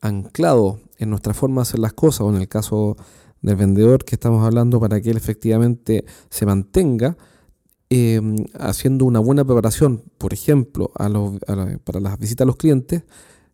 anclado 0.00 0.78
en 0.98 1.10
nuestra 1.10 1.34
forma 1.34 1.62
de 1.62 1.62
hacer 1.62 1.80
las 1.80 1.92
cosas 1.92 2.20
o 2.20 2.30
en 2.30 2.36
el 2.36 2.46
caso 2.46 2.96
del 3.42 3.56
vendedor 3.56 4.04
que 4.04 4.14
estamos 4.14 4.46
hablando 4.46 4.78
para 4.78 5.00
que 5.00 5.10
él 5.10 5.16
efectivamente 5.16 6.04
se 6.28 6.46
mantenga 6.46 7.16
em, 7.88 8.36
haciendo 8.56 9.04
una 9.04 9.18
buena 9.18 9.44
preparación, 9.44 10.04
por 10.16 10.32
ejemplo, 10.32 10.92
para 10.92 11.98
las 11.98 12.20
visitas 12.20 12.44
a 12.44 12.46
los 12.46 12.54
clientes, 12.54 13.02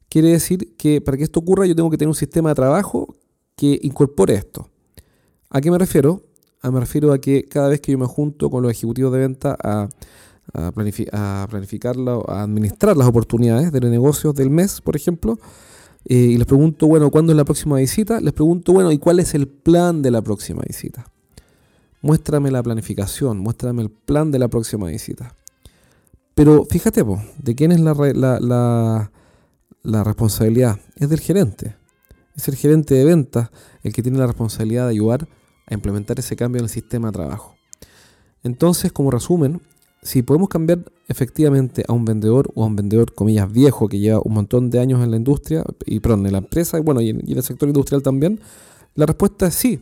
quiere 0.09 0.29
decir 0.29 0.77
que 0.77 1.01
para 1.01 1.17
que 1.17 1.25
esto 1.25 1.41
ocurra 1.41 1.67
yo 1.67 1.75
tengo 1.75 1.91
que 1.91 1.99
tener 1.99 2.09
un 2.09 2.15
sistema 2.15 2.51
de 2.51 2.55
trabajo 2.55 3.17
que 3.57 3.79
incorpore 3.83 4.35
esto. 4.35 4.69
¿A 5.51 5.61
qué 5.61 5.71
me 5.71 5.79
refiero? 5.79 6.23
A, 6.61 6.71
me 6.71 6.81
refiero 6.81 7.13
a 7.13 7.19
que 7.21 7.45
cada 7.45 7.69
vez 7.69 7.81
que 7.81 7.93
yo 7.93 7.99
me 7.99 8.07
junto 8.07 8.51
con 8.51 8.63
los 8.63 8.71
ejecutivos 8.71 9.13
de 9.13 9.19
venta 9.19 9.57
a, 9.63 9.89
a, 10.53 10.67
a 10.67 10.73
planificar, 11.49 11.97
a 12.29 12.43
administrar 12.43 12.97
las 12.97 13.09
oportunidades 13.09 13.73
de 13.73 13.81
los 13.81 13.91
negocios 13.91 14.35
del 14.35 14.51
mes, 14.51 14.81
por 14.81 14.97
ejemplo, 14.97 15.39
eh, 16.09 16.15
y 16.15 16.39
les 16.39 16.47
pregunto, 16.47 16.87
bueno, 16.87 17.11
¿cuándo 17.11 17.33
es 17.33 17.37
la 17.37 17.45
próxima 17.45 17.79
visita? 17.79 18.21
Les 18.21 18.33
pregunto, 18.33 18.73
bueno, 18.73 18.93
¿y 18.93 18.99
cuál 18.99 19.19
es 19.19 19.35
el 19.35 19.49
plan 19.49 20.03
de 20.03 20.13
la 20.13 20.23
próxima 20.23 20.63
visita? 20.67 21.11
Muéstrame 22.01 22.53
la 22.53 22.63
planificación, 22.63 23.39
muéstrame 23.39 23.83
el 23.83 23.91
plan 23.91 24.31
de 24.31 24.39
la 24.39 24.47
próxima 24.47 24.87
visita. 24.87 25.35
Pero 26.37 26.65
fíjate, 26.65 27.03
¿de 27.39 27.55
quién 27.57 27.73
es 27.73 27.81
la, 27.81 29.11
responsabilidad? 30.05 30.81
Es 30.97 31.09
del 31.09 31.21
gerente. 31.21 31.77
Es 32.35 32.49
el 32.49 32.57
gerente 32.57 32.95
de 32.95 33.05
ventas 33.05 33.51
el 33.83 33.93
que 33.93 34.03
tiene 34.03 34.19
la 34.19 34.27
responsabilidad 34.27 34.85
de 34.85 34.91
ayudar 34.91 35.29
a 35.67 35.75
implementar 35.75 36.19
ese 36.19 36.37
cambio 36.37 36.61
en 36.61 36.65
el 36.65 36.71
sistema 36.71 37.09
de 37.09 37.13
trabajo. 37.13 37.55
Entonces, 38.43 38.93
como 38.93 39.11
resumen, 39.11 39.61
si 40.03 40.23
podemos 40.23 40.49
cambiar 40.49 40.81
efectivamente 41.09 41.85
a 41.89 41.93
un 41.93 42.05
vendedor 42.05 42.51
o 42.55 42.63
a 42.63 42.67
un 42.67 42.77
vendedor, 42.77 43.13
comillas, 43.15 43.51
viejo 43.51 43.89
que 43.89 43.99
lleva 43.99 44.21
un 44.23 44.35
montón 44.35 44.71
de 44.71 44.79
años 44.79 45.03
en 45.03 45.11
la 45.11 45.17
industria, 45.17 45.65
y 45.85 46.01
perdón, 46.01 46.27
en 46.27 46.33
la 46.33 46.39
empresa, 46.39 46.79
y 46.79 46.83
bueno, 46.83 47.01
y 47.01 47.11
en, 47.11 47.23
el 47.29 47.43
sector 47.43 47.69
industrial 47.69 48.03
también, 48.03 48.41
la 48.95 49.07
respuesta 49.07 49.49
es 49.49 49.55
sí, 49.55 49.81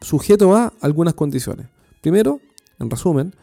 sujeto 0.00 0.54
a 0.54 0.72
algunas 0.80 1.14
condiciones. 1.14 1.66
Primero, 2.00 2.40
en 2.78 2.90
resumen, 2.90 3.34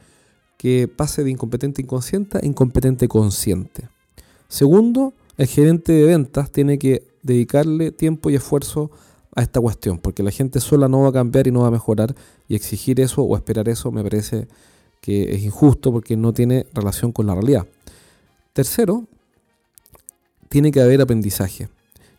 que 0.57 0.87
pase 0.87 1.23
de 1.23 1.31
incompetente 1.31 1.81
inconsciente 1.81 2.39
a 2.39 2.45
incompetente 2.45 3.07
consciente. 3.07 3.89
Segundo, 4.47 5.13
el 5.37 5.47
gerente 5.47 5.91
de 5.93 6.03
ventas 6.05 6.51
tiene 6.51 6.77
que 6.77 7.07
dedicarle 7.21 7.91
tiempo 7.91 8.29
y 8.29 8.35
esfuerzo 8.35 8.91
a 9.35 9.41
esta 9.41 9.59
cuestión, 9.59 9.97
porque 9.97 10.23
la 10.23 10.31
gente 10.31 10.59
sola 10.59 10.87
no 10.87 11.01
va 11.01 11.09
a 11.09 11.13
cambiar 11.13 11.47
y 11.47 11.51
no 11.51 11.61
va 11.61 11.67
a 11.67 11.71
mejorar, 11.71 12.15
y 12.47 12.55
exigir 12.55 12.99
eso 12.99 13.23
o 13.23 13.35
esperar 13.35 13.67
eso 13.69 13.91
me 13.91 14.03
parece 14.03 14.47
que 15.01 15.33
es 15.35 15.43
injusto 15.43 15.91
porque 15.91 16.15
no 16.15 16.33
tiene 16.33 16.65
relación 16.73 17.11
con 17.11 17.25
la 17.25 17.33
realidad. 17.33 17.65
Tercero, 18.53 19.05
tiene 20.49 20.71
que 20.71 20.81
haber 20.81 21.01
aprendizaje. 21.01 21.67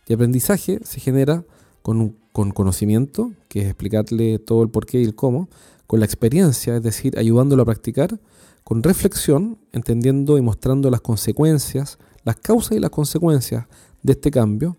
Y 0.07 0.13
aprendizaje 0.13 0.79
se 0.83 0.99
genera 0.99 1.43
con, 1.81 2.15
con 2.31 2.51
conocimiento, 2.51 3.31
que 3.47 3.61
es 3.61 3.65
explicarle 3.67 4.39
todo 4.39 4.61
el 4.61 4.69
porqué 4.69 4.99
y 4.99 5.05
el 5.05 5.15
cómo, 5.15 5.47
con 5.87 5.99
la 5.99 6.05
experiencia, 6.05 6.75
es 6.75 6.83
decir, 6.83 7.17
ayudándolo 7.17 7.63
a 7.63 7.65
practicar, 7.65 8.19
con 8.63 8.83
reflexión, 8.83 9.57
entendiendo 9.71 10.37
y 10.37 10.41
mostrando 10.41 10.89
las 10.89 11.01
consecuencias, 11.01 11.97
las 12.25 12.35
causas 12.35 12.73
y 12.73 12.79
las 12.81 12.89
consecuencias 12.89 13.65
de 14.03 14.11
este 14.11 14.31
cambio. 14.31 14.75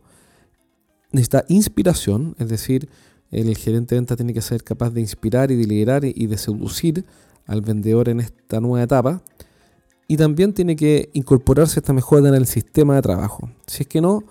Necesita 1.12 1.46
inspiración, 1.48 2.36
es 2.38 2.50
decir, 2.50 2.90
el 3.30 3.56
gerente 3.56 3.94
de 3.94 4.00
venta 4.00 4.16
tiene 4.16 4.34
que 4.34 4.42
ser 4.42 4.62
capaz 4.62 4.90
de 4.90 5.00
inspirar 5.00 5.50
y 5.50 5.56
de 5.56 5.66
liderar 5.66 6.04
y 6.04 6.26
de 6.26 6.36
seducir 6.36 7.06
al 7.46 7.62
vendedor 7.62 8.10
en 8.10 8.20
esta 8.20 8.60
nueva 8.60 8.82
etapa. 8.82 9.22
Y 10.08 10.18
también 10.18 10.52
tiene 10.52 10.76
que 10.76 11.08
incorporarse 11.14 11.80
esta 11.80 11.94
mejora 11.94 12.28
en 12.28 12.34
el 12.34 12.46
sistema 12.46 12.94
de 12.96 13.02
trabajo. 13.02 13.50
Si 13.66 13.82
es 13.82 13.88
que 13.88 14.02
no, 14.02 14.24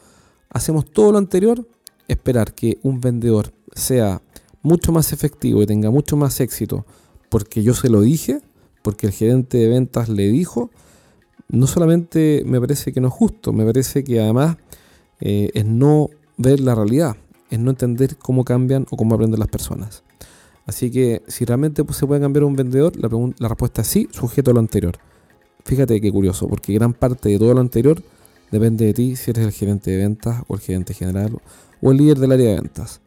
hacemos 0.49 0.85
todo 0.85 1.11
lo 1.11 1.17
anterior, 1.17 1.67
esperar 2.07 2.53
que 2.53 2.77
un 2.83 3.01
vendedor 3.01 3.51
sea 3.73 4.21
mucho 4.61 4.91
más 4.91 5.11
efectivo 5.11 5.63
y 5.63 5.65
tenga 5.65 5.89
mucho 5.89 6.15
más 6.15 6.39
éxito 6.39 6.85
porque 7.35 7.63
yo 7.63 7.73
se 7.73 7.89
lo 7.89 8.01
dije, 8.01 8.39
porque 8.81 9.07
el 9.07 9.13
gerente 9.13 9.57
de 9.57 9.67
ventas 9.67 10.09
le 10.09 10.29
dijo, 10.29 10.71
no 11.49 11.67
solamente 11.67 12.43
me 12.45 12.59
parece 12.59 12.91
que 12.91 13.01
no 13.01 13.07
es 13.07 13.13
justo, 13.13 13.53
me 13.53 13.65
parece 13.65 14.03
que 14.03 14.19
además 14.19 14.57
eh, 15.19 15.49
es 15.53 15.65
no 15.65 16.09
ver 16.37 16.59
la 16.59 16.75
realidad, 16.75 17.15
es 17.49 17.59
no 17.59 17.69
entender 17.69 18.17
cómo 18.17 18.43
cambian 18.43 18.85
o 18.89 18.97
cómo 18.97 19.15
aprenden 19.15 19.39
las 19.39 19.49
personas. 19.49 20.03
Así 20.65 20.89
que 20.89 21.21
si 21.27 21.45
realmente 21.45 21.83
se 21.93 22.07
puede 22.07 22.21
cambiar 22.21 22.43
un 22.43 22.55
vendedor, 22.55 22.95
la, 22.97 23.09
la 23.37 23.47
respuesta 23.47 23.83
es 23.83 23.87
sí, 23.87 24.09
sujeto 24.11 24.51
a 24.51 24.53
lo 24.55 24.59
anterior. 24.59 24.97
Fíjate 25.63 26.01
qué 26.01 26.11
curioso, 26.11 26.47
porque 26.47 26.73
gran 26.73 26.93
parte 26.93 27.29
de 27.29 27.39
todo 27.39 27.53
lo 27.53 27.61
anterior 27.61 28.01
depende 28.51 28.85
de 28.85 28.93
ti 28.93 29.15
si 29.15 29.31
eres 29.31 29.45
el 29.45 29.51
gerente 29.51 29.91
de 29.91 29.97
ventas 29.97 30.43
o 30.47 30.55
el 30.55 30.61
gerente 30.61 30.93
general 30.93 31.37
o 31.81 31.91
el 31.91 31.97
líder 31.97 32.19
del 32.19 32.31
área 32.31 32.49
de 32.49 32.55
ventas. 32.55 33.01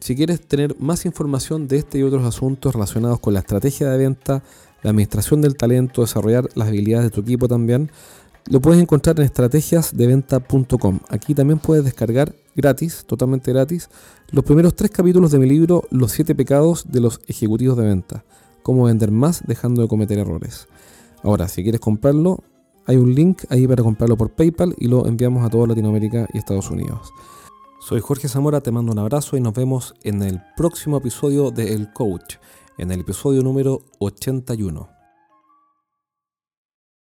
Si 0.00 0.14
quieres 0.14 0.40
tener 0.40 0.78
más 0.78 1.04
información 1.06 1.66
de 1.66 1.78
este 1.78 1.98
y 1.98 2.02
otros 2.02 2.24
asuntos 2.24 2.72
relacionados 2.72 3.20
con 3.20 3.34
la 3.34 3.40
estrategia 3.40 3.90
de 3.90 3.98
venta, 3.98 4.42
la 4.82 4.90
administración 4.90 5.40
del 5.40 5.56
talento, 5.56 6.02
desarrollar 6.02 6.48
las 6.54 6.68
habilidades 6.68 7.06
de 7.06 7.10
tu 7.10 7.20
equipo 7.20 7.48
también, 7.48 7.90
lo 8.50 8.60
puedes 8.60 8.80
encontrar 8.80 9.18
en 9.18 9.26
estrategiasdeventa.com. 9.26 11.00
Aquí 11.08 11.34
también 11.34 11.58
puedes 11.58 11.84
descargar 11.84 12.34
gratis, 12.56 13.04
totalmente 13.06 13.52
gratis, 13.52 13.90
los 14.30 14.44
primeros 14.44 14.74
tres 14.74 14.90
capítulos 14.90 15.30
de 15.30 15.38
mi 15.38 15.46
libro 15.46 15.84
Los 15.90 16.12
siete 16.12 16.34
pecados 16.34 16.86
de 16.90 17.00
los 17.00 17.20
ejecutivos 17.26 17.76
de 17.76 17.84
venta. 17.84 18.24
Cómo 18.62 18.84
vender 18.84 19.10
más 19.10 19.42
dejando 19.46 19.82
de 19.82 19.88
cometer 19.88 20.18
errores. 20.18 20.66
Ahora, 21.22 21.48
si 21.48 21.62
quieres 21.62 21.80
comprarlo, 21.80 22.42
hay 22.86 22.96
un 22.96 23.14
link 23.14 23.42
ahí 23.50 23.66
para 23.66 23.82
comprarlo 23.82 24.16
por 24.16 24.30
PayPal 24.30 24.74
y 24.78 24.88
lo 24.88 25.06
enviamos 25.06 25.44
a 25.44 25.50
toda 25.50 25.66
Latinoamérica 25.66 26.26
y 26.32 26.38
Estados 26.38 26.70
Unidos. 26.70 27.12
Soy 27.80 28.00
Jorge 28.00 28.28
Zamora, 28.28 28.60
te 28.60 28.72
mando 28.72 28.92
un 28.92 28.98
abrazo 28.98 29.36
y 29.36 29.40
nos 29.40 29.54
vemos 29.54 29.94
en 30.02 30.22
el 30.22 30.40
próximo 30.56 30.96
episodio 30.96 31.50
de 31.50 31.74
El 31.74 31.92
Coach, 31.92 32.36
en 32.78 32.92
el 32.92 33.00
episodio 33.00 33.42
número 33.42 33.82
81. 33.98 34.97